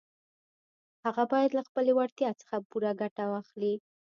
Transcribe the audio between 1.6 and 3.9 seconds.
خپلې وړتيا څخه پوره ګټه واخلي.